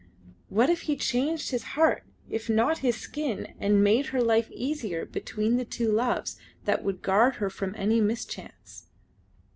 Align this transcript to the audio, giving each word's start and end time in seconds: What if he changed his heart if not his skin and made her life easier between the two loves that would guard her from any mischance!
What 0.49 0.71
if 0.71 0.81
he 0.89 0.95
changed 0.95 1.51
his 1.51 1.61
heart 1.77 2.03
if 2.27 2.49
not 2.49 2.79
his 2.79 2.95
skin 2.97 3.53
and 3.59 3.83
made 3.83 4.07
her 4.07 4.19
life 4.19 4.49
easier 4.49 5.05
between 5.05 5.57
the 5.57 5.63
two 5.63 5.91
loves 5.91 6.37
that 6.65 6.83
would 6.83 7.03
guard 7.03 7.35
her 7.35 7.51
from 7.51 7.75
any 7.77 8.01
mischance! 8.01 8.87